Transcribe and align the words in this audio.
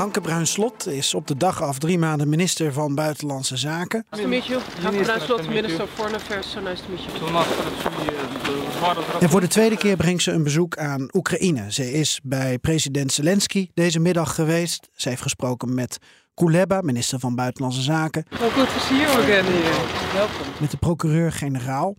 Hanke 0.00 0.20
Bruinslot 0.20 0.86
is 0.86 1.14
op 1.14 1.26
de 1.26 1.36
dag 1.36 1.62
af 1.62 1.78
drie 1.78 1.98
maanden 1.98 2.28
minister 2.28 2.72
van 2.72 2.94
Buitenlandse 2.94 3.56
Zaken. 3.56 4.06
Nice 4.10 4.22
to 4.22 4.28
meet 4.28 4.46
you. 4.46 4.60
Hanke 4.82 5.02
Bruinslot, 5.02 5.48
Minister 5.48 5.82
of 5.82 5.90
Foreign 5.90 6.16
Affairs. 6.16 6.50
So 6.50 6.60
nice 6.60 6.82
to 6.82 6.88
meet 6.90 7.00
you. 7.04 7.10
En 9.20 9.30
voor 9.30 9.40
de 9.40 9.48
tweede 9.48 9.76
keer 9.76 9.96
brengt 9.96 10.22
ze 10.22 10.30
een 10.32 10.42
bezoek 10.42 10.76
aan 10.76 11.08
Oekraïne. 11.12 11.72
Ze 11.72 11.92
is 11.92 12.20
bij 12.22 12.58
president 12.58 13.12
Zelensky 13.12 13.68
deze 13.74 14.00
middag 14.00 14.34
geweest. 14.34 14.88
Ze 14.92 15.08
heeft 15.08 15.22
gesproken 15.22 15.74
met 15.74 15.98
Kuleba, 16.34 16.80
minister 16.80 17.18
van 17.18 17.34
Buitenlandse 17.34 17.82
Zaken. 17.82 18.24
Well, 18.30 18.50
good 18.50 18.68
to 18.68 18.78
see 18.78 18.96
you 18.96 19.10
again 19.10 19.44
here. 19.44 20.12
Welkom. 20.14 20.46
Met 20.60 20.70
de 20.70 20.76
procureur-generaal. 20.76 21.96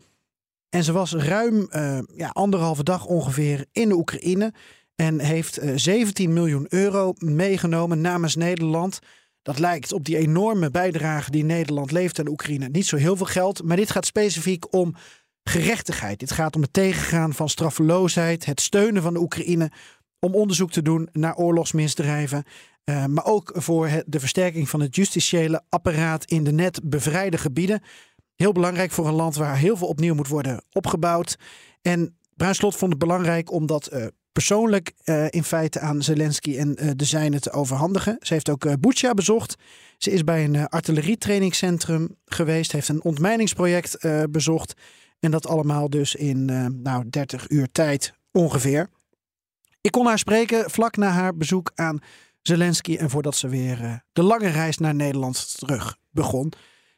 En 0.69 0.83
ze 0.83 0.91
was 0.91 1.13
ruim 1.13 1.67
uh, 1.71 1.99
ja, 2.15 2.29
anderhalve 2.29 2.83
dag 2.83 3.05
ongeveer 3.05 3.65
in 3.71 3.89
de 3.89 3.95
Oekraïne. 3.95 4.53
En 4.95 5.19
heeft 5.19 5.59
17 5.75 6.33
miljoen 6.33 6.65
euro 6.69 7.13
meegenomen 7.17 8.01
namens 8.01 8.35
Nederland. 8.35 8.99
Dat 9.41 9.59
lijkt 9.59 9.93
op 9.93 10.05
die 10.05 10.17
enorme 10.17 10.71
bijdrage 10.71 11.31
die 11.31 11.43
Nederland 11.43 11.91
levert 11.91 12.19
aan 12.19 12.27
Oekraïne. 12.27 12.69
Niet 12.69 12.85
zo 12.85 12.97
heel 12.97 13.15
veel 13.17 13.25
geld, 13.25 13.63
maar 13.63 13.77
dit 13.77 13.91
gaat 13.91 14.05
specifiek 14.05 14.73
om 14.73 14.95
gerechtigheid. 15.43 16.19
Dit 16.19 16.31
gaat 16.31 16.55
om 16.55 16.61
het 16.61 16.73
tegengaan 16.73 17.33
van 17.33 17.49
straffeloosheid, 17.49 18.45
het 18.45 18.61
steunen 18.61 19.01
van 19.01 19.13
de 19.13 19.19
Oekraïne. 19.19 19.71
Om 20.19 20.35
onderzoek 20.35 20.71
te 20.71 20.81
doen 20.81 21.09
naar 21.11 21.35
oorlogsmisdrijven. 21.35 22.43
Uh, 22.85 23.05
maar 23.05 23.25
ook 23.25 23.51
voor 23.55 23.89
de 24.05 24.19
versterking 24.19 24.69
van 24.69 24.79
het 24.79 24.95
justitiële 24.95 25.63
apparaat 25.69 26.25
in 26.25 26.43
de 26.43 26.51
net 26.51 26.81
bevrijde 26.83 27.37
gebieden. 27.37 27.81
Heel 28.35 28.51
belangrijk 28.51 28.91
voor 28.91 29.07
een 29.07 29.13
land 29.13 29.35
waar 29.35 29.57
heel 29.57 29.77
veel 29.77 29.87
opnieuw 29.87 30.15
moet 30.15 30.27
worden 30.27 30.63
opgebouwd. 30.71 31.37
En 31.81 32.17
Bruinslot 32.35 32.75
vond 32.75 32.91
het 32.91 32.99
belangrijk 32.99 33.51
om 33.51 33.65
dat 33.65 33.93
uh, 33.93 34.05
persoonlijk 34.31 34.93
uh, 35.05 35.25
in 35.29 35.43
feite 35.43 35.79
aan 35.79 36.01
Zelensky 36.01 36.57
en 36.57 36.83
uh, 36.83 36.91
de 36.95 37.05
zijnen 37.05 37.41
te 37.41 37.51
overhandigen. 37.51 38.17
Ze 38.19 38.33
heeft 38.33 38.49
ook 38.49 38.65
uh, 38.65 38.73
bezocht. 39.13 39.55
Ze 39.97 40.11
is 40.11 40.23
bij 40.23 40.43
een 40.43 40.67
artillerietrainingscentrum 40.67 42.15
geweest, 42.25 42.71
heeft 42.71 42.87
een 42.87 43.03
ontmijningsproject 43.03 43.97
bezocht. 44.29 44.73
En 45.19 45.31
dat 45.31 45.47
allemaal 45.47 45.89
dus 45.89 46.15
in 46.15 46.45
nou, 46.81 47.09
30 47.09 47.49
uur 47.49 47.71
tijd 47.71 48.13
ongeveer. 48.31 48.89
Ik 49.81 49.91
kon 49.91 50.05
haar 50.05 50.19
spreken 50.19 50.69
vlak 50.69 50.97
na 50.97 51.09
haar 51.09 51.35
bezoek 51.35 51.71
aan 51.75 51.99
Zelensky 52.41 52.95
en 52.95 53.09
voordat 53.09 53.35
ze 53.35 53.47
weer 53.47 54.03
de 54.13 54.23
lange 54.23 54.49
reis 54.49 54.77
naar 54.77 54.95
Nederland 54.95 55.59
terug 55.59 55.97
begon. 56.09 56.53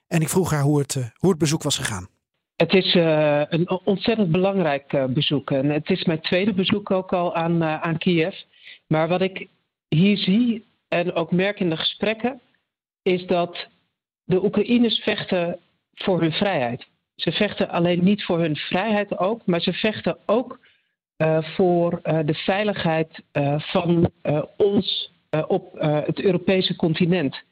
En 0.08 0.22
ik 0.22 0.30
vroeg 0.30 0.52
haar 0.52 0.62
hoe 0.62 0.80
het, 0.80 0.94
hoe 1.18 1.30
het 1.30 1.40
bezoek 1.40 1.64
was 1.64 1.78
gegaan. 1.78 2.08
Het 2.56 2.74
is 2.74 2.96
uh, 2.96 3.42
een 3.50 3.70
ontzettend 3.84 4.32
belangrijk 4.32 4.94
uh, 4.94 5.06
bezoek. 5.06 5.52
En 5.52 5.70
het 5.70 5.90
is 5.90 6.04
mijn 6.04 6.22
tweede 6.22 6.54
bezoek 6.54 6.92
ook 6.92 7.14
al 7.14 7.36
aan, 7.36 7.62
uh, 7.62 7.82
aan 7.82 7.98
Kiev. 7.98 8.36
Maar 8.88 9.08
wat 9.08 9.22
ik 9.22 9.48
hier 9.88 10.18
zie 10.18 10.66
en 10.88 11.14
ook 11.14 11.32
merk 11.32 11.60
in 11.60 11.70
de 11.70 11.78
gesprekken, 11.78 12.42
is 13.02 13.26
dat 13.26 13.68
de 14.24 14.44
Oekraïners 14.44 15.00
vechten 15.00 15.60
voor 15.94 16.22
hun 16.22 16.32
vrijheid. 16.32 16.88
Ze 17.16 17.32
vechten 17.32 17.70
alleen 17.70 18.04
niet 18.04 18.24
voor 18.24 18.40
hun 18.40 18.56
vrijheid 18.56 19.18
ook, 19.18 19.46
maar 19.46 19.62
ze 19.62 19.74
vechten 19.74 20.18
ook 20.26 20.60
voor 21.56 22.00
de 22.04 22.34
veiligheid 22.34 23.24
van 23.58 24.12
ons 24.58 25.12
op 25.48 25.72
het 25.80 26.22
Europese 26.22 26.76
continent. 26.76 27.44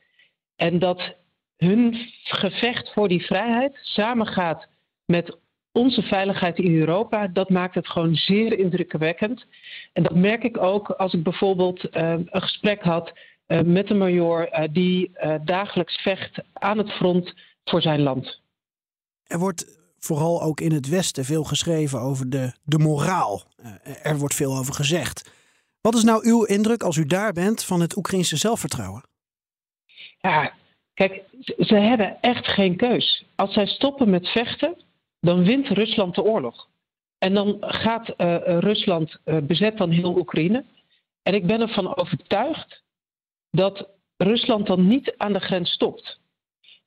En 0.55 0.79
dat 0.79 1.15
hun 1.57 1.95
gevecht 2.23 2.93
voor 2.93 3.07
die 3.07 3.25
vrijheid 3.25 3.77
samengaat 3.81 4.67
met 5.11 5.37
onze 5.71 6.01
veiligheid 6.01 6.57
in 6.57 6.75
Europa, 6.75 7.27
dat 7.27 7.49
maakt 7.49 7.75
het 7.75 7.87
gewoon 7.87 8.15
zeer 8.15 8.59
indrukwekkend. 8.59 9.45
En 9.93 10.03
dat 10.03 10.15
merk 10.15 10.43
ik 10.43 10.57
ook 10.57 10.89
als 10.89 11.13
ik 11.13 11.23
bijvoorbeeld 11.23 11.83
uh, 11.83 12.09
een 12.11 12.29
gesprek 12.31 12.81
had 12.81 13.11
uh, 13.47 13.61
met 13.61 13.89
een 13.89 13.97
major 13.97 14.53
uh, 14.53 14.67
die 14.71 15.11
dagelijks 15.45 16.01
vecht 16.01 16.43
aan 16.53 16.77
het 16.77 16.91
front 16.91 17.33
voor 17.63 17.81
zijn 17.81 18.01
land. 18.01 18.41
Er 19.23 19.39
wordt 19.39 19.79
vooral 19.99 20.41
ook 20.41 20.59
in 20.59 20.71
het 20.71 20.89
Westen 20.89 21.25
veel 21.25 21.43
geschreven 21.43 21.99
over 21.99 22.29
de, 22.29 22.53
de 22.63 22.79
moraal. 22.79 23.43
er 24.03 24.17
wordt 24.17 24.35
veel 24.35 24.57
over 24.57 24.73
gezegd. 24.73 25.31
Wat 25.81 25.95
is 25.95 26.03
nou 26.03 26.27
uw 26.27 26.43
indruk 26.43 26.83
als 26.83 26.97
u 26.97 27.05
daar 27.05 27.33
bent 27.33 27.63
van 27.63 27.81
het 27.81 27.97
Oekraïnse 27.97 28.37
zelfvertrouwen? 28.37 29.03
Ja, 30.19 30.53
kijk, 30.93 31.23
ze 31.57 31.75
hebben 31.75 32.17
echt 32.21 32.47
geen 32.47 32.77
keus. 32.77 33.25
Als 33.35 33.53
zij 33.53 33.65
stoppen 33.65 34.09
met 34.09 34.27
vechten, 34.27 34.77
dan 35.21 35.43
wint 35.43 35.67
Rusland 35.67 36.15
de 36.15 36.23
oorlog. 36.23 36.67
En 37.17 37.33
dan 37.33 37.57
gaat 37.59 38.13
uh, 38.17 38.37
Rusland 38.59 39.19
uh, 39.25 39.37
bezet 39.37 39.77
dan 39.77 39.89
heel 39.89 40.17
Oekraïne. 40.17 40.65
En 41.23 41.33
ik 41.33 41.47
ben 41.47 41.61
ervan 41.61 41.97
overtuigd 41.97 42.83
dat 43.51 43.89
Rusland 44.17 44.67
dan 44.67 44.87
niet 44.87 45.13
aan 45.17 45.33
de 45.33 45.39
grens 45.39 45.71
stopt. 45.71 46.19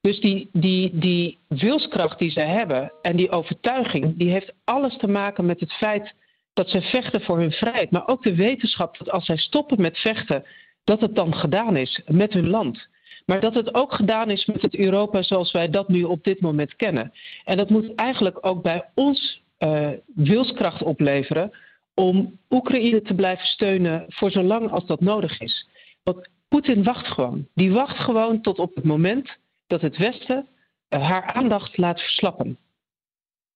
Dus 0.00 0.21
die, 0.21 0.49
die, 0.53 0.99
die 0.99 1.39
wilskracht 1.49 2.19
die 2.19 2.31
ze 2.31 2.41
hebben 2.41 2.93
en 3.03 3.17
die 3.17 3.31
overtuiging, 3.31 4.17
die 4.19 4.31
heeft 4.31 4.53
alles 4.65 4.97
te 4.97 5.09
maken 5.09 5.47
met 5.47 5.61
het 5.61 5.72
feit 5.72 6.15
dat 6.53 6.69
ze 6.69 6.81
vechten 6.81 7.21
voor 7.21 7.39
hun 7.39 7.53
vrijheid. 7.53 7.91
Maar 7.91 8.09
ook 8.09 8.22
de 8.22 8.34
wetenschap 8.34 8.99
dat 8.99 9.11
als 9.11 9.25
zij 9.25 9.37
stoppen 9.37 9.81
met 9.81 9.99
vechten, 9.99 10.45
dat 10.84 11.01
het 11.01 11.15
dan 11.15 11.34
gedaan 11.34 11.77
is 11.77 12.01
met 12.06 12.33
hun 12.33 12.49
land. 12.49 12.89
Maar 13.24 13.40
dat 13.40 13.54
het 13.54 13.74
ook 13.74 13.94
gedaan 13.94 14.30
is 14.30 14.46
met 14.46 14.62
het 14.62 14.76
Europa 14.76 15.22
zoals 15.22 15.52
wij 15.52 15.70
dat 15.70 15.88
nu 15.88 16.02
op 16.02 16.24
dit 16.24 16.40
moment 16.40 16.76
kennen. 16.76 17.12
En 17.44 17.56
dat 17.56 17.70
moet 17.70 17.94
eigenlijk 17.94 18.46
ook 18.46 18.62
bij 18.62 18.84
ons 18.94 19.42
uh, 19.58 19.88
wilskracht 20.14 20.82
opleveren 20.82 21.50
om 21.94 22.38
Oekraïne 22.50 23.02
te 23.02 23.14
blijven 23.14 23.46
steunen 23.46 24.04
voor 24.08 24.30
zolang 24.30 24.70
als 24.70 24.86
dat 24.86 25.00
nodig 25.00 25.40
is. 25.40 25.68
Want 26.02 26.28
Poetin 26.48 26.82
wacht 26.82 27.06
gewoon. 27.06 27.48
Die 27.54 27.72
wacht 27.72 27.96
gewoon 27.96 28.40
tot 28.40 28.58
op 28.58 28.74
het 28.74 28.84
moment 28.84 29.36
dat 29.66 29.80
het 29.80 29.96
Westen 29.96 30.46
uh, 30.88 31.08
haar 31.08 31.32
aandacht 31.32 31.76
laat 31.76 32.00
verslappen. 32.00 32.58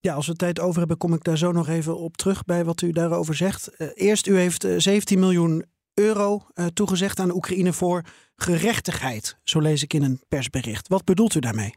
Ja, 0.01 0.15
als 0.15 0.27
we 0.27 0.35
tijd 0.35 0.61
over 0.61 0.79
hebben, 0.79 0.97
kom 0.97 1.15
ik 1.15 1.25
daar 1.25 1.39
zo 1.39 1.53
nog 1.53 1.69
even 1.69 1.99
op 1.99 2.17
terug 2.17 2.45
bij 2.45 2.65
wat 2.65 2.83
u 2.83 2.93
daarover 2.93 3.35
zegt. 3.35 3.75
Uh, 3.79 3.89
eerst, 3.95 4.27
u 4.27 4.37
heeft 4.37 4.67
17 4.77 5.19
miljoen 5.19 5.65
euro 5.95 6.47
toegezegd 6.75 7.21
aan 7.21 7.35
Oekraïne 7.35 7.73
voor 7.73 8.03
gerechtigheid. 8.43 9.39
Zo 9.45 9.61
lees 9.61 9.83
ik 9.83 9.95
in 9.95 10.03
een 10.03 10.21
persbericht. 10.29 10.89
Wat 10.89 11.05
bedoelt 11.05 11.35
u 11.35 11.41
daarmee? 11.41 11.75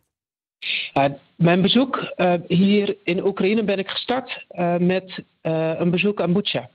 Mijn 1.35 1.61
bezoek 1.61 2.13
uh, 2.17 2.33
hier 2.47 2.97
in 3.03 3.25
Oekraïne 3.25 3.63
ben 3.63 3.79
ik 3.79 3.89
gestart 3.89 4.45
met 4.79 5.23
een 5.41 5.89
bezoek 5.89 6.21
aan 6.21 6.33
Bucha. 6.33 6.69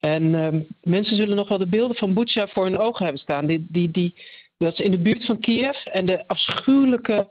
En 0.00 0.34
ehm, 0.34 0.60
mensen 0.82 1.16
zullen 1.16 1.36
nog 1.36 1.48
wel 1.48 1.58
de 1.58 1.66
beelden 1.66 1.96
van 1.96 2.14
Bucha 2.14 2.46
voor 2.46 2.64
hun 2.64 2.78
ogen 2.78 3.04
hebben 3.04 3.22
staan. 3.22 3.46
Die, 3.46 3.66
die, 3.68 3.90
die, 3.90 4.14
dat 4.58 4.72
is 4.72 4.78
in 4.78 4.90
de 4.90 4.98
buurt 4.98 5.24
van 5.24 5.40
Kiev 5.40 5.76
en 5.84 6.06
de 6.06 6.26
afschuwelijke 6.26 7.28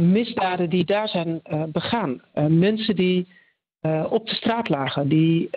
misdaden 0.00 0.70
die 0.70 0.84
daar 0.84 1.08
zijn 1.08 1.42
begaan. 1.72 2.22
mensen 2.48 2.96
die 2.96 3.26
op 4.08 4.28
de 4.28 4.34
straat 4.34 4.68
lagen, 4.68 5.08
die 5.08 5.50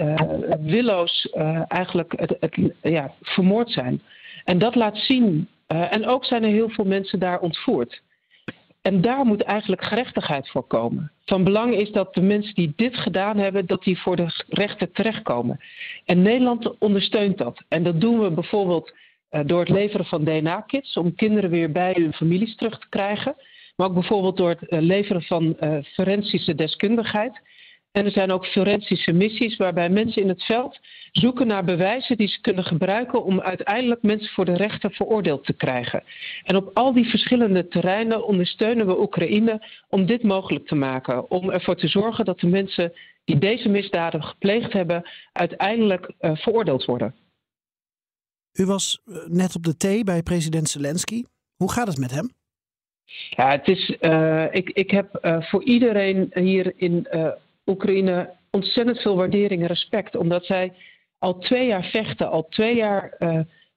willoos 0.60 1.30
eigenlijk 1.68 2.14
het, 2.16 2.36
het, 2.40 2.58
ja, 2.82 3.14
vermoord 3.22 3.72
zijn. 3.72 4.02
En 4.44 4.58
dat 4.58 4.76
laat 4.76 4.98
zien, 4.98 5.48
en 5.68 6.08
ook 6.08 6.26
zijn 6.26 6.44
er 6.44 6.50
heel 6.50 6.70
veel 6.70 6.86
mensen 6.86 7.20
daar 7.20 7.40
ontvoerd. 7.40 8.02
En 8.82 9.02
daar 9.02 9.26
moet 9.26 9.42
eigenlijk 9.42 9.84
gerechtigheid 9.84 10.50
voor 10.50 10.64
komen. 10.68 11.12
Van 11.26 11.44
belang 11.44 11.76
is 11.76 11.92
dat 11.92 12.14
de 12.14 12.22
mensen 12.22 12.54
die 12.54 12.74
dit 12.76 12.98
gedaan 12.98 13.38
hebben, 13.38 13.66
dat 13.66 13.84
die 13.84 14.00
voor 14.00 14.16
de 14.16 14.44
rechter 14.48 14.92
terechtkomen. 14.92 15.60
En 16.06 16.22
Nederland 16.22 16.78
ondersteunt 16.78 17.38
dat. 17.38 17.64
En 17.68 17.84
dat 17.84 18.02
doen 18.02 18.20
we 18.20 18.32
bijvoorbeeld 18.32 18.94
door 19.46 19.60
het 19.60 19.70
leveren 19.70 20.06
van 20.06 20.24
DNA-kits, 20.24 20.98
om 20.98 21.16
kinderen 21.16 21.50
weer 21.50 21.72
bij 21.72 21.96
hun 21.98 22.14
families 22.14 22.56
terug 22.56 22.80
te 22.80 22.90
krijgen. 22.90 23.36
Maar 23.76 23.88
ook 23.88 23.94
bijvoorbeeld 23.94 24.38
door 24.38 24.50
het 24.50 24.66
leveren 24.70 25.24
van 25.24 25.58
forensische 25.94 26.56
deskundigheid. 26.56 27.42
En 27.94 28.06
er 28.06 28.12
zijn 28.12 28.32
ook 28.32 28.46
forensische 28.46 29.12
missies 29.12 29.58
waarbij 29.58 29.90
mensen 29.90 30.22
in 30.22 30.28
het 30.28 30.44
veld 30.44 30.80
zoeken 31.12 31.48
naar 31.48 31.64
bewijzen 31.64 32.18
die 32.18 32.28
ze 32.28 32.42
kunnen 32.42 32.64
gebruiken 32.64 33.24
om 33.24 33.42
uiteindelijk 33.42 34.02
mensen 34.02 34.34
voor 34.34 34.46
de 34.46 34.56
rechter 34.56 34.92
veroordeeld 34.92 35.46
te 35.46 35.54
krijgen. 35.54 36.04
En 36.44 36.56
op 36.56 36.70
al 36.74 36.94
die 36.94 37.10
verschillende 37.10 37.68
terreinen 37.68 38.28
ondersteunen 38.28 38.88
we 38.88 39.00
Oekraïne 39.00 39.68
om 39.90 40.06
dit 40.06 40.24
mogelijk 40.24 40.68
te 40.68 40.76
maken. 40.76 41.30
Om 41.32 41.50
ervoor 41.50 41.76
te 41.76 41.88
zorgen 41.88 42.26
dat 42.26 42.40
de 42.40 42.48
mensen 42.48 42.94
die 43.26 43.38
deze 43.38 43.70
misdaden 43.70 44.24
gepleegd 44.24 44.74
hebben 44.74 45.10
uiteindelijk 45.32 46.12
uh, 46.20 46.36
veroordeeld 46.36 46.86
worden. 46.86 47.16
U 48.54 48.66
was 48.66 49.02
net 49.28 49.56
op 49.56 49.64
de 49.64 49.78
thee 49.78 50.04
bij 50.04 50.24
president 50.24 50.70
Zelensky. 50.70 51.24
Hoe 51.56 51.72
gaat 51.72 51.88
het 51.88 51.98
met 51.98 52.12
hem? 52.12 52.32
Ja, 53.30 53.52
het 53.52 53.68
is, 53.68 53.98
uh, 54.02 54.46
ik, 54.52 54.70
ik 54.70 54.92
heb 54.92 55.20
uh, 55.22 55.42
voor 55.42 55.64
iedereen 55.64 56.32
hier 56.34 56.74
in 56.76 57.08
Oekraïne 57.66 58.34
ontzettend 58.52 59.00
veel 59.02 59.16
waardering 59.16 59.62
en 59.62 59.68
respect. 59.68 60.16
Omdat 60.16 60.46
zij 60.46 60.74
al 61.18 61.38
twee 61.40 61.68
jaar 61.68 61.86
vechten, 61.86 62.30
al 62.30 62.48
twee 62.50 62.76
jaar 62.76 63.18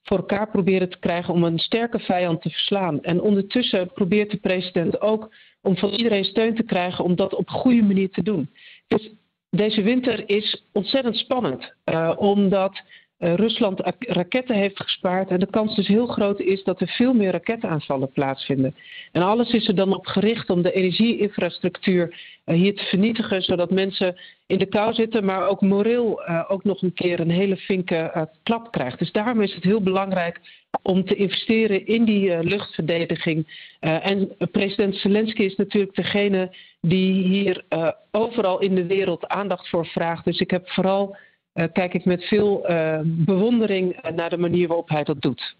voor 0.02 0.16
elkaar 0.16 0.50
proberen 0.50 0.90
te 0.90 0.98
krijgen 0.98 1.34
om 1.34 1.44
een 1.44 1.58
sterke 1.58 1.98
vijand 1.98 2.42
te 2.42 2.50
verslaan. 2.50 3.02
En 3.02 3.20
ondertussen 3.20 3.92
probeert 3.92 4.30
de 4.30 4.36
president 4.36 5.00
ook 5.00 5.34
om 5.62 5.76
van 5.76 5.90
iedereen 5.90 6.24
steun 6.24 6.54
te 6.54 6.62
krijgen 6.62 7.04
om 7.04 7.16
dat 7.16 7.34
op 7.34 7.48
goede 7.48 7.82
manier 7.82 8.10
te 8.10 8.22
doen. 8.22 8.50
Dus 8.86 9.10
deze 9.50 9.82
winter 9.82 10.28
is 10.28 10.64
ontzettend 10.72 11.16
spannend, 11.16 11.74
omdat 12.16 12.80
uh, 13.18 13.34
Rusland 13.34 13.80
raketten 13.98 14.56
heeft 14.56 14.80
gespaard. 14.82 15.30
En 15.30 15.40
de 15.40 15.50
kans 15.50 15.74
dus 15.74 15.86
heel 15.86 16.06
groot 16.06 16.40
is 16.40 16.64
dat 16.64 16.80
er 16.80 16.88
veel 16.88 17.12
meer 17.12 17.30
raketaanvallen 17.30 18.12
plaatsvinden. 18.12 18.74
En 19.12 19.22
alles 19.22 19.52
is 19.52 19.68
er 19.68 19.74
dan 19.74 19.94
op 19.94 20.06
gericht 20.06 20.50
om 20.50 20.62
de 20.62 20.72
energieinfrastructuur 20.72 22.08
uh, 22.44 22.56
hier 22.56 22.74
te 22.74 22.84
vernietigen, 22.84 23.42
zodat 23.42 23.70
mensen 23.70 24.16
in 24.46 24.58
de 24.58 24.66
kou 24.66 24.94
zitten, 24.94 25.24
maar 25.24 25.48
ook 25.48 25.60
moreel 25.60 26.22
uh, 26.22 26.44
ook 26.48 26.64
nog 26.64 26.82
een 26.82 26.92
keer 26.92 27.20
een 27.20 27.30
hele 27.30 27.56
finke 27.56 28.28
klap 28.42 28.72
krijgt. 28.72 28.98
Dus 28.98 29.12
daarom 29.12 29.40
is 29.40 29.54
het 29.54 29.64
heel 29.64 29.82
belangrijk 29.82 30.40
om 30.82 31.04
te 31.04 31.14
investeren 31.14 31.86
in 31.86 32.04
die 32.04 32.44
luchtverdediging. 32.44 33.46
en 33.80 34.36
president 34.50 34.94
Zelensky 34.94 35.42
is 35.42 35.56
natuurlijk 35.56 35.94
degene 35.94 36.56
die 36.80 37.22
hier 37.22 37.64
overal 38.10 38.60
in 38.60 38.74
de 38.74 38.86
wereld 38.86 39.26
aandacht 39.26 39.68
voor 39.68 39.86
vraagt. 39.86 40.24
Dus 40.24 40.40
ik 40.40 40.50
heb 40.50 40.70
vooral 40.70 41.16
kijk 41.64 41.94
ik 41.94 42.04
met 42.04 42.24
veel 42.24 42.70
uh, 42.70 43.00
bewondering 43.04 43.96
eh, 43.96 44.12
naar 44.12 44.30
de 44.30 44.38
manier 44.38 44.68
waarop 44.68 44.88
hij 44.88 45.04
dat 45.04 45.20
doet. 45.20 45.56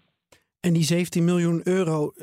En 0.59 0.73
die 0.73 0.83
17 0.83 1.25
miljoen 1.25 1.61
euro, 1.63 2.13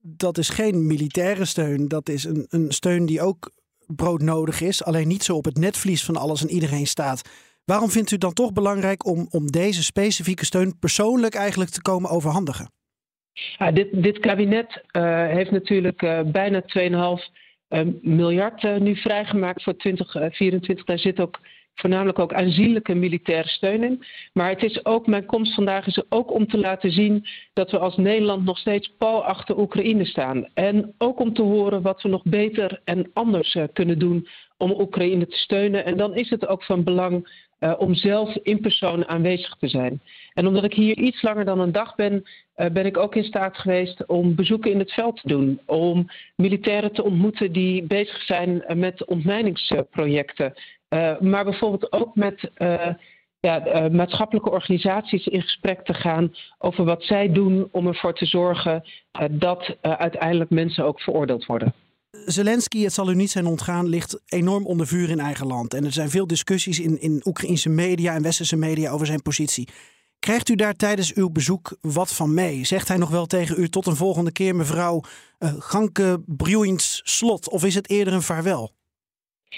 dat 0.00 0.38
is 0.38 0.48
geen 0.48 0.86
militaire 0.86 1.44
steun. 1.44 1.88
Dat 1.88 2.08
is 2.08 2.24
een, 2.24 2.46
een 2.48 2.70
steun 2.70 3.06
die 3.06 3.20
ook 3.20 3.50
broodnodig 3.86 4.60
is. 4.60 4.84
Alleen 4.84 5.08
niet 5.08 5.22
zo 5.22 5.36
op 5.36 5.44
het 5.44 5.58
netvlies 5.58 6.04
van 6.04 6.16
alles 6.16 6.42
en 6.42 6.50
iedereen 6.50 6.86
staat. 6.86 7.50
Waarom 7.64 7.90
vindt 7.90 8.10
u 8.10 8.18
dan 8.18 8.32
toch 8.32 8.52
belangrijk 8.52 9.06
om, 9.06 9.26
om 9.30 9.50
deze 9.50 9.82
specifieke 9.82 10.44
steun 10.44 10.78
persoonlijk 10.78 11.34
eigenlijk 11.34 11.70
te 11.70 11.82
komen 11.82 12.10
overhandigen? 12.10 12.70
Ja, 13.58 13.70
dit, 13.70 14.02
dit 14.02 14.18
kabinet 14.18 14.82
uh, 14.92 15.26
heeft 15.26 15.50
natuurlijk 15.50 16.02
uh, 16.02 16.20
bijna 16.22 16.62
2,5 17.68 17.84
miljard 18.02 18.62
nu 18.80 18.96
vrijgemaakt 18.96 19.62
voor 19.62 19.76
2024. 19.76 20.84
Daar 20.84 20.98
zit 20.98 21.20
ook 21.20 21.40
voornamelijk 21.74 22.18
ook 22.18 22.32
aanzienlijke 22.32 22.94
militaire 22.94 23.48
steun 23.48 23.82
in. 23.82 24.04
Maar 24.32 24.48
het 24.48 24.62
is 24.62 24.84
ook, 24.84 25.06
mijn 25.06 25.26
komst 25.26 25.54
vandaag 25.54 25.86
is 25.86 26.02
ook 26.08 26.32
om 26.32 26.46
te 26.46 26.58
laten 26.58 26.92
zien 26.92 27.26
dat 27.52 27.70
we 27.70 27.78
als 27.78 27.96
Nederland 27.96 28.44
nog 28.44 28.58
steeds 28.58 28.94
pal 28.98 29.24
achter 29.24 29.58
Oekraïne 29.58 30.04
staan. 30.04 30.48
En 30.54 30.94
ook 30.98 31.20
om 31.20 31.34
te 31.34 31.42
horen 31.42 31.82
wat 31.82 32.02
we 32.02 32.08
nog 32.08 32.22
beter 32.24 32.80
en 32.84 33.10
anders 33.12 33.54
uh, 33.54 33.64
kunnen 33.72 33.98
doen 33.98 34.28
om 34.56 34.80
Oekraïne 34.80 35.26
te 35.26 35.36
steunen. 35.36 35.84
En 35.84 35.96
dan 35.96 36.14
is 36.14 36.30
het 36.30 36.46
ook 36.46 36.64
van 36.64 36.84
belang 36.84 37.28
uh, 37.60 37.74
om 37.78 37.94
zelf 37.94 38.36
in 38.42 38.60
persoon 38.60 39.08
aanwezig 39.08 39.56
te 39.58 39.68
zijn. 39.68 40.00
En 40.32 40.46
omdat 40.46 40.64
ik 40.64 40.74
hier 40.74 40.98
iets 40.98 41.22
langer 41.22 41.44
dan 41.44 41.60
een 41.60 41.72
dag 41.72 41.94
ben, 41.94 42.22
uh, 42.56 42.66
ben 42.66 42.86
ik 42.86 42.96
ook 42.96 43.14
in 43.14 43.24
staat 43.24 43.56
geweest 43.56 44.06
om 44.06 44.34
bezoeken 44.34 44.70
in 44.70 44.78
het 44.78 44.92
veld 44.92 45.20
te 45.20 45.28
doen. 45.28 45.60
Om 45.66 46.06
militairen 46.36 46.92
te 46.92 47.04
ontmoeten 47.04 47.52
die 47.52 47.82
bezig 47.82 48.22
zijn 48.22 48.64
met 48.74 49.04
ontmijningsprojecten. 49.04 50.54
Uh, 50.92 51.20
maar 51.20 51.44
bijvoorbeeld 51.44 51.92
ook 51.92 52.14
met 52.14 52.50
uh, 52.58 52.86
ja, 53.40 53.66
uh, 53.66 53.90
maatschappelijke 53.90 54.50
organisaties 54.50 55.26
in 55.26 55.42
gesprek 55.42 55.84
te 55.84 55.94
gaan 55.94 56.34
over 56.58 56.84
wat 56.84 57.02
zij 57.02 57.32
doen 57.32 57.68
om 57.70 57.86
ervoor 57.86 58.14
te 58.14 58.26
zorgen 58.26 58.84
dat 59.30 59.76
uiteindelijk 59.80 60.50
mensen 60.50 60.84
ook 60.84 61.00
veroordeeld 61.00 61.46
worden. 61.46 61.74
Zelensky, 62.10 62.82
het 62.82 62.92
zal 62.92 63.10
u 63.10 63.14
niet 63.14 63.30
zijn 63.30 63.46
ontgaan, 63.46 63.88
ligt 63.88 64.22
enorm 64.26 64.66
onder 64.66 64.86
vuur 64.86 65.10
in 65.10 65.20
eigen 65.20 65.46
land. 65.46 65.74
En 65.74 65.84
er 65.84 65.92
zijn 65.92 66.10
veel 66.10 66.26
discussies 66.26 66.80
in, 66.80 67.00
in 67.00 67.20
Oekraïnse 67.24 67.68
media 67.68 68.14
en 68.14 68.22
westerse 68.22 68.56
media 68.56 68.90
over 68.90 69.06
zijn 69.06 69.22
positie. 69.22 69.68
Krijgt 70.18 70.48
u 70.48 70.54
daar 70.54 70.74
tijdens 70.74 71.14
uw 71.14 71.30
bezoek 71.30 71.76
wat 71.80 72.14
van 72.14 72.34
mee? 72.34 72.64
Zegt 72.64 72.88
hij 72.88 72.96
nog 72.96 73.10
wel 73.10 73.26
tegen 73.26 73.60
u 73.60 73.68
tot 73.68 73.86
een 73.86 73.96
volgende 73.96 74.32
keer, 74.32 74.56
mevrouw 74.56 75.00
uh, 75.38 75.52
Ganke 75.58 76.22
Bruins 76.26 77.00
Slot? 77.04 77.48
Of 77.48 77.64
is 77.64 77.74
het 77.74 77.90
eerder 77.90 78.14
een 78.14 78.22
vaarwel? 78.22 78.72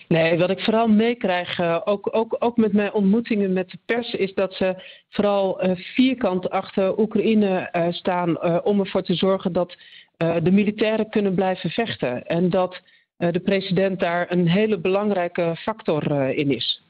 Nee, 0.08 0.38
wat 0.38 0.50
ik 0.50 0.61
vooral 0.61 0.88
meekrijg, 0.88 1.58
uh, 1.58 1.81
ook, 1.85 2.08
ook, 2.12 2.37
ook 2.38 2.56
met 2.56 2.73
mijn 2.73 2.93
ontmoetingen 2.93 3.52
met 3.52 3.70
de 3.70 3.79
pers, 3.85 4.12
is 4.12 4.35
dat 4.35 4.55
ze 4.55 4.82
vooral 5.08 5.64
uh, 5.64 5.76
vierkant 5.76 6.50
achter 6.50 6.99
Oekraïne 6.99 7.69
uh, 7.73 7.93
staan 7.93 8.62
om 8.64 8.81
ervoor 8.81 9.02
te 9.02 9.14
zorgen 9.14 9.52
dat 9.52 9.76
de 10.17 10.50
militairen 10.50 11.11
kunnen 11.11 11.35
blijven 11.35 11.70
vechten. 11.70 12.26
En 12.26 12.50
dat 12.50 12.81
de 13.17 13.41
president 13.44 14.00
daar 14.00 14.32
een 14.32 14.49
hele 14.49 14.79
belangrijke 14.79 15.56
factor 15.56 16.12
in 16.31 16.50
is. 16.50 16.82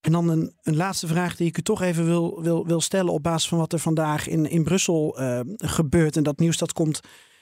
En 0.00 0.12
dan 0.12 0.28
een, 0.28 0.52
een, 0.62 0.76
laatste 0.76 1.06
vraag 1.06 1.36
die 1.36 1.46
ik 1.46 1.58
u 1.58 1.62
toch 1.62 1.82
even 1.82 2.04
wil, 2.04 2.42
wil, 2.42 2.66
wil 2.66 2.80
stellen 2.80 3.12
op 3.12 3.22
basis 3.22 3.48
van 3.48 3.58
wat 3.58 3.72
er 3.72 3.78
vandaag 3.78 4.28
in, 4.28 4.50
in 4.50 4.64
Brussel 4.64 5.16
gebeurt. 5.56 6.16
En 6.16 6.22
dat 6.22 6.38
nieuws 6.38 6.58
dat 6.58 6.72
komt 6.72 7.00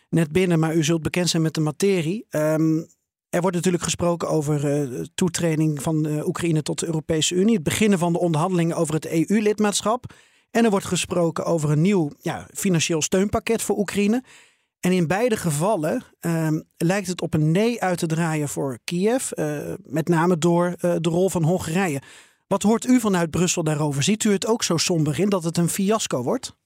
net 0.08 0.32
binnen, 0.32 0.58
maar 0.58 0.74
u 0.74 0.84
zult 0.84 1.02
bekend 1.02 1.28
zijn 1.28 1.42
met 1.42 1.54
de 1.54 1.60
materie. 1.60 2.26
Um, 2.30 2.86
er 3.34 3.40
wordt 3.40 3.56
natuurlijk 3.56 3.84
gesproken 3.84 4.28
over 4.28 4.64
uh, 4.64 5.04
toetreding 5.14 5.82
van 5.82 6.06
uh, 6.06 6.26
Oekraïne 6.26 6.62
tot 6.62 6.78
de 6.78 6.86
Europese 6.86 7.34
Unie. 7.34 7.54
Het 7.54 7.62
beginnen 7.62 7.98
van 7.98 8.12
de 8.12 8.18
onderhandelingen 8.18 8.76
over 8.76 8.94
het 8.94 9.06
EU-lidmaatschap. 9.06 10.04
En 10.50 10.64
er 10.64 10.70
wordt 10.70 10.86
gesproken 10.86 11.44
over 11.44 11.70
een 11.70 11.80
nieuw 11.80 12.10
ja, 12.20 12.46
financieel 12.52 13.02
steunpakket 13.02 13.62
voor 13.62 13.78
Oekraïne. 13.78 14.22
En 14.80 14.92
in 14.92 15.06
beide 15.06 15.36
gevallen 15.36 16.02
uh, 16.20 16.48
lijkt 16.76 17.06
het 17.06 17.22
op 17.22 17.34
een 17.34 17.50
nee 17.50 17.82
uit 17.82 17.98
te 17.98 18.06
draaien 18.06 18.48
voor 18.48 18.78
Kiev. 18.84 19.30
Uh, 19.34 19.58
met 19.84 20.08
name 20.08 20.38
door 20.38 20.74
de 20.80 21.08
rol 21.08 21.28
van 21.28 21.42
Hongarije. 21.42 22.00
Wat 22.46 22.62
hoort 22.62 22.86
u 22.86 23.00
vanuit 23.00 23.30
Brussel 23.30 23.62
daarover? 23.62 24.02
Ziet 24.02 24.24
u 24.24 24.32
het 24.32 24.46
ook 24.46 24.62
zo 24.62 24.76
somber 24.76 25.20
in 25.20 25.28
dat 25.28 25.44
het 25.44 25.56
een 25.56 25.68
fiasco 25.68 26.22
wordt? 26.22 26.56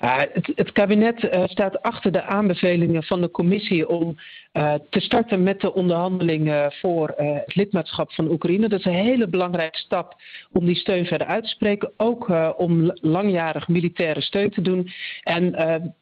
Uh, 0.00 0.20
het, 0.54 0.72
kabinet 0.72 1.28
staat 1.44 1.82
achter 1.82 2.12
de 2.12 2.22
aanbevelingen 2.22 3.02
van 3.02 3.20
de 3.20 3.30
commissie 3.30 3.88
om 3.88 4.16
uh, 4.56 4.74
te 4.90 5.00
starten 5.00 5.42
met 5.42 5.60
de 5.60 5.74
onderhandelingen 5.74 6.72
voor 6.72 7.12
het 7.16 7.54
lidmaatschap 7.54 8.12
van 8.12 8.30
Oekraïne. 8.30 8.68
Dat 8.68 8.78
is 8.78 8.84
een 8.84 8.92
hele 8.92 9.28
belangrijke 9.28 9.78
stap 9.78 10.14
om 10.52 10.66
die 10.66 10.74
steun 10.74 11.06
verder 11.06 11.26
uit 11.26 11.42
te 11.42 11.48
spreken. 11.48 11.92
Ook 11.96 12.32
om 12.56 12.90
langjarig 13.00 13.68
militaire 13.68 14.20
steun 14.20 14.50
te 14.50 14.60
doen. 14.60 14.90
En 15.22 15.54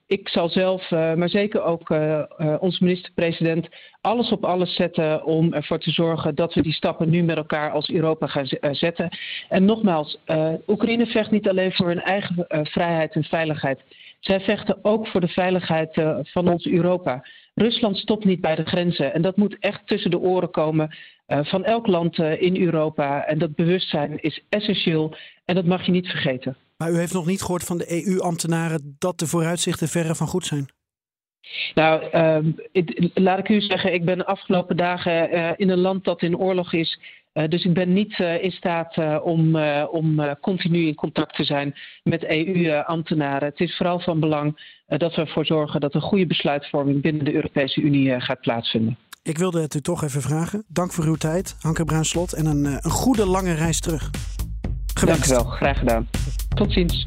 ik 0.06 0.28
zal 0.28 0.48
zelf, 0.48 0.90
maar 0.90 1.28
zeker 1.28 1.62
ook 1.62 1.90
onze 2.60 2.84
minister-president, 2.84 3.68
alles 4.00 4.32
op 4.32 4.44
alles 4.44 4.74
zetten 4.74 5.24
om 5.24 5.52
ervoor 5.52 5.78
te 5.78 5.90
zorgen 5.90 6.34
dat 6.34 6.54
we 6.54 6.62
die 6.62 6.72
stappen 6.72 7.10
nu 7.10 7.22
met 7.22 7.36
elkaar 7.36 7.70
als 7.70 7.90
Europa 7.90 8.26
gaan 8.26 8.46
zetten. 8.74 9.08
En 9.48 9.64
nogmaals, 9.64 10.18
Oekraïne 10.66 11.06
vecht 11.06 11.30
niet 11.30 11.48
alleen 11.48 11.72
voor 11.72 11.86
hun 11.86 12.02
eigen 12.02 12.46
vrijheid 12.48 13.14
en 13.14 13.24
veiligheid. 13.24 13.80
Zij 14.20 14.40
vechten 14.40 14.78
ook 14.82 15.06
voor 15.06 15.20
de 15.20 15.28
veiligheid 15.28 16.02
van 16.22 16.48
ons 16.48 16.66
Europa. 16.66 17.22
Rusland 17.54 17.96
stopt 17.96 18.24
niet 18.24 18.40
bij 18.40 18.54
de 18.54 18.64
grenzen. 18.64 19.14
En 19.14 19.22
dat 19.22 19.36
moet 19.36 19.56
echt 19.60 19.86
tussen 19.86 20.10
de 20.10 20.18
oren 20.18 20.50
komen 20.50 20.96
uh, 21.26 21.44
van 21.44 21.64
elk 21.64 21.86
land 21.86 22.18
uh, 22.18 22.42
in 22.42 22.62
Europa. 22.62 23.24
En 23.24 23.38
dat 23.38 23.54
bewustzijn 23.54 24.22
is 24.22 24.44
essentieel. 24.48 25.16
En 25.44 25.54
dat 25.54 25.64
mag 25.64 25.86
je 25.86 25.92
niet 25.92 26.08
vergeten. 26.08 26.56
Maar 26.76 26.90
u 26.90 26.96
heeft 26.96 27.12
nog 27.12 27.26
niet 27.26 27.42
gehoord 27.42 27.64
van 27.64 27.78
de 27.78 28.06
EU-ambtenaren 28.06 28.96
dat 28.98 29.18
de 29.18 29.26
vooruitzichten 29.26 29.88
verre 29.88 30.14
van 30.14 30.26
goed 30.26 30.44
zijn? 30.44 30.66
Nou, 31.74 32.04
uh, 32.12 32.52
laat 33.14 33.38
ik 33.38 33.48
u 33.48 33.60
zeggen, 33.60 33.94
ik 33.94 34.04
ben 34.04 34.18
de 34.18 34.26
afgelopen 34.26 34.76
dagen 34.76 35.34
uh, 35.34 35.50
in 35.56 35.68
een 35.70 35.78
land 35.78 36.04
dat 36.04 36.22
in 36.22 36.38
oorlog 36.38 36.72
is. 36.72 36.98
Uh, 37.34 37.48
dus 37.48 37.64
ik 37.64 37.74
ben 37.74 37.92
niet 37.92 38.18
in 38.18 38.50
staat 38.50 39.22
om, 39.22 39.56
om 39.90 40.36
continu 40.40 40.86
in 40.86 40.94
contact 40.94 41.36
te 41.36 41.44
zijn 41.44 41.74
met 42.02 42.24
EU-ambtenaren. 42.24 43.48
Het 43.48 43.60
is 43.60 43.76
vooral 43.76 44.00
van 44.00 44.20
belang 44.20 44.58
dat 44.86 45.14
we 45.14 45.20
ervoor 45.20 45.46
zorgen 45.46 45.80
dat 45.80 45.94
een 45.94 46.00
goede 46.00 46.26
besluitvorming 46.26 47.02
binnen 47.02 47.24
de 47.24 47.34
Europese 47.34 47.80
Unie 47.80 48.20
gaat 48.20 48.40
plaatsvinden. 48.40 48.96
Ik 49.22 49.38
wilde 49.38 49.60
het 49.60 49.74
u 49.74 49.80
toch 49.80 50.04
even 50.04 50.22
vragen. 50.22 50.64
Dank 50.68 50.92
voor 50.92 51.04
uw 51.04 51.14
tijd, 51.14 51.56
Hanke 51.60 51.84
Bruinslot, 51.84 52.32
en 52.32 52.46
een, 52.46 52.64
een 52.64 52.90
goede 52.90 53.26
lange 53.26 53.52
reis 53.52 53.80
terug. 53.80 54.10
Gewenst. 54.94 55.28
Dank 55.28 55.40
u 55.40 55.44
wel, 55.44 55.52
graag 55.52 55.78
gedaan. 55.78 56.08
Tot 56.54 56.72
ziens. 56.72 57.06